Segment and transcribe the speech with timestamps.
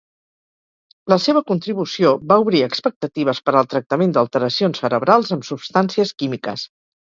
[1.11, 6.67] La seva contribució va obrir expectatives per al tractament d'alteracions cerebrals amb substàncies químiques.